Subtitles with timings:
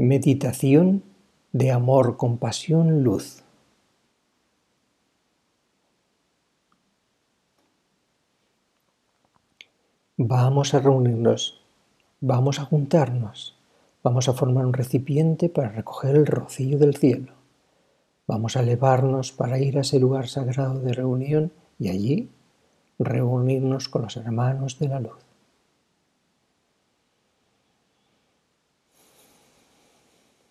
[0.00, 1.02] Meditación
[1.50, 3.42] de amor, compasión, luz.
[10.16, 11.60] Vamos a reunirnos,
[12.20, 13.56] vamos a juntarnos,
[14.04, 17.32] vamos a formar un recipiente para recoger el rocío del cielo.
[18.28, 22.30] Vamos a elevarnos para ir a ese lugar sagrado de reunión y allí
[23.00, 25.27] reunirnos con los hermanos de la luz.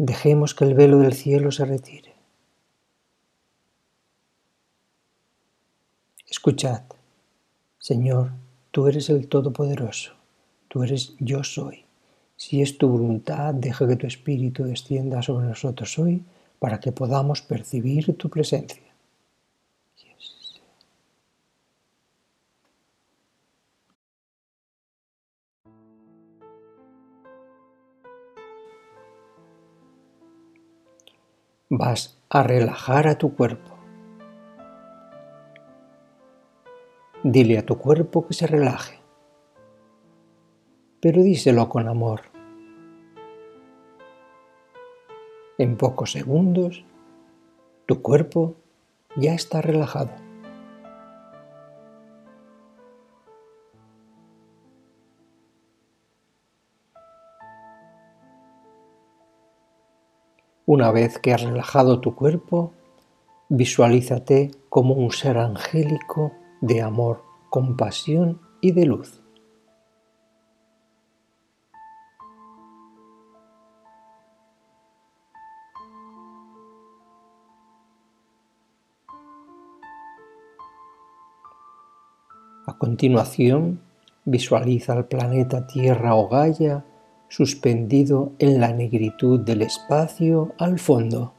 [0.00, 2.14] Dejemos que el velo del cielo se retire.
[6.30, 6.82] Escuchad,
[7.80, 8.30] Señor,
[8.70, 10.12] tú eres el Todopoderoso,
[10.68, 11.84] tú eres yo soy.
[12.36, 16.22] Si es tu voluntad, deja que tu Espíritu descienda sobre nosotros hoy
[16.60, 18.87] para que podamos percibir tu presencia.
[31.78, 33.76] Vas a relajar a tu cuerpo.
[37.22, 38.98] Dile a tu cuerpo que se relaje,
[41.00, 42.22] pero díselo con amor.
[45.56, 46.84] En pocos segundos,
[47.86, 48.56] tu cuerpo
[49.16, 50.27] ya está relajado.
[60.70, 62.74] Una vez que has relajado tu cuerpo,
[63.48, 69.22] visualízate como un ser angélico de amor, compasión y de luz.
[82.66, 83.80] A continuación,
[84.26, 86.84] visualiza el planeta Tierra o Gaia
[87.28, 91.34] suspendido en la negritud del espacio al fondo.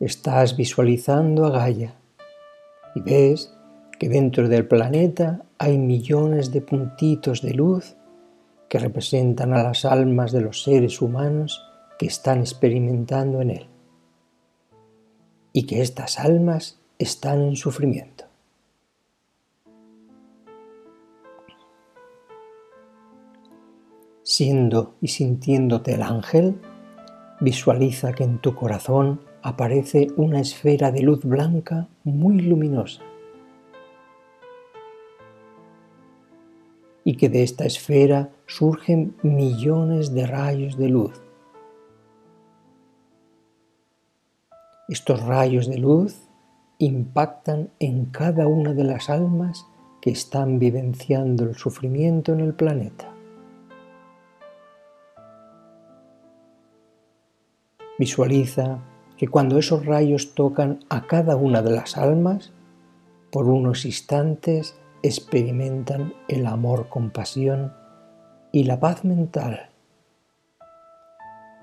[0.00, 1.94] Estás visualizando a Gaia
[2.94, 3.52] y ves
[3.98, 7.96] que dentro del planeta hay millones de puntitos de luz
[8.68, 11.64] que representan a las almas de los seres humanos
[11.98, 13.66] que están experimentando en él
[15.52, 18.27] y que estas almas están en sufrimiento.
[24.38, 26.60] Siendo y sintiéndote el ángel,
[27.40, 33.02] visualiza que en tu corazón aparece una esfera de luz blanca muy luminosa
[37.02, 41.20] y que de esta esfera surgen millones de rayos de luz.
[44.88, 46.28] Estos rayos de luz
[46.78, 49.66] impactan en cada una de las almas
[50.00, 53.17] que están vivenciando el sufrimiento en el planeta.
[57.98, 58.78] Visualiza
[59.16, 62.52] que cuando esos rayos tocan a cada una de las almas,
[63.32, 67.72] por unos instantes experimentan el amor, compasión
[68.52, 69.70] y la paz mental,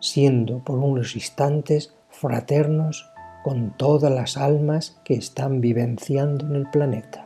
[0.00, 3.10] siendo por unos instantes fraternos
[3.44, 7.22] con todas las almas que están vivenciando en el planeta.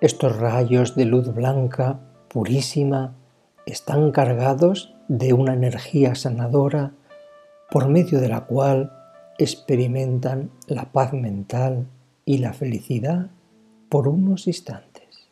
[0.00, 3.16] Estos rayos de luz blanca, purísima,
[3.66, 6.92] están cargados de una energía sanadora
[7.70, 8.92] por medio de la cual
[9.38, 11.88] experimentan la paz mental
[12.24, 13.30] y la felicidad
[13.88, 15.28] por unos instantes.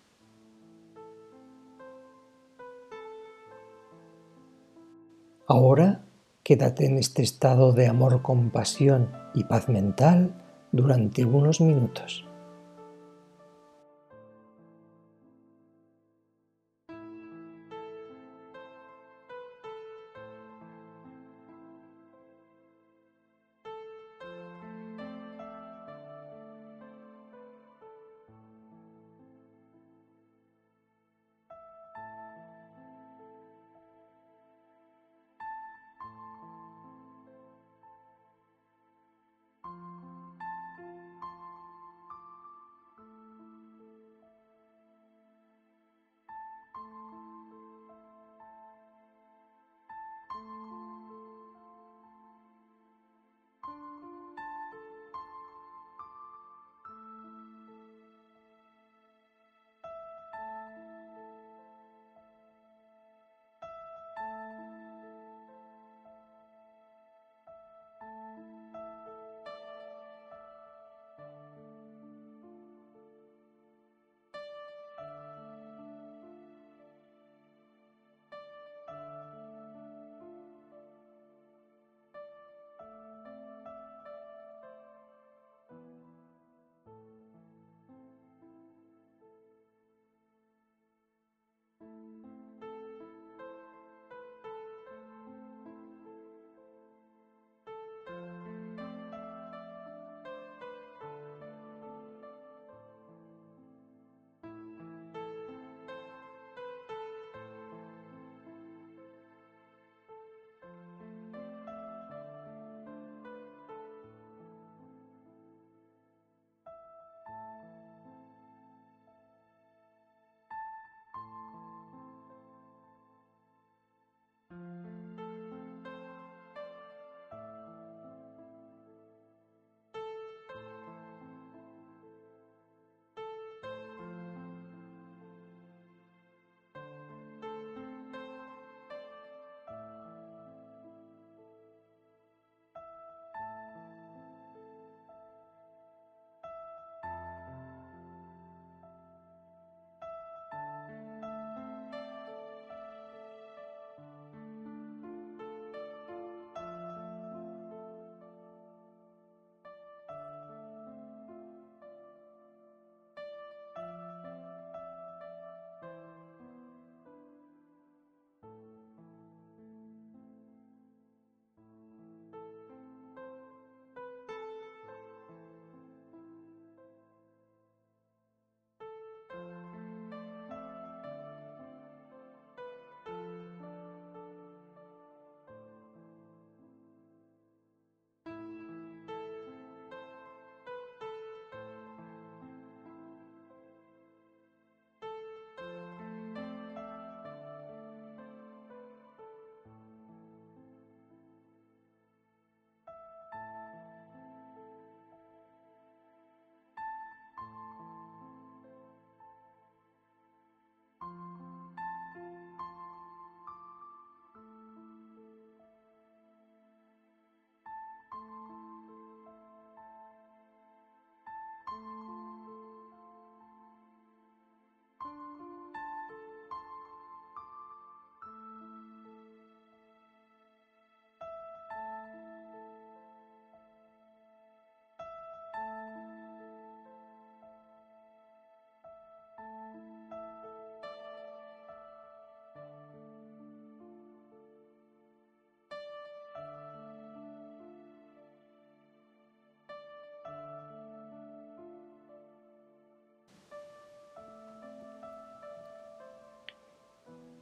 [5.46, 6.02] Ahora
[6.42, 10.34] quédate en este estado de amor, compasión y paz mental
[10.72, 12.26] durante unos minutos.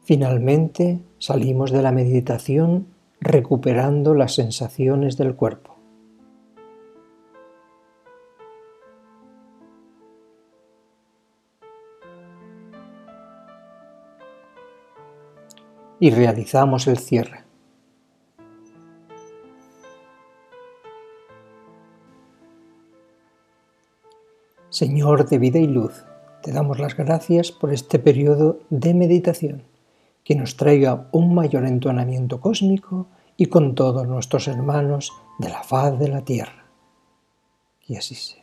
[0.05, 2.89] Finalmente salimos de la meditación
[3.21, 5.77] recuperando las sensaciones del cuerpo.
[16.01, 17.45] Y realizamos el cierre.
[24.69, 26.05] Señor de vida y luz,
[26.43, 29.72] te damos las gracias por este periodo de meditación
[30.25, 35.99] que nos traiga un mayor entonamiento cósmico y con todos nuestros hermanos de la faz
[35.99, 36.67] de la tierra.
[37.87, 38.42] Y así sea.